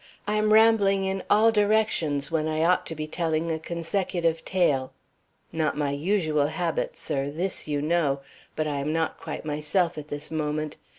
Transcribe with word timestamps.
I 0.25 0.33
am 0.37 0.51
rambling 0.51 1.03
in 1.03 1.21
all 1.29 1.51
directions 1.51 2.31
when 2.31 2.47
I 2.47 2.63
ought 2.63 2.87
to 2.87 2.95
be 2.95 3.05
telling 3.05 3.51
a 3.51 3.59
consecutive 3.59 4.43
tale. 4.43 4.93
Not 5.51 5.77
my 5.77 5.91
usual 5.91 6.47
habit, 6.47 6.97
sir; 6.97 7.29
this 7.29 7.67
you 7.67 7.83
know; 7.83 8.21
but 8.55 8.65
I 8.65 8.79
am 8.79 8.91
not 8.91 9.19
quite 9.19 9.45
myself 9.45 9.99
at 9.99 10.07
this 10.07 10.31
moment. 10.31 10.75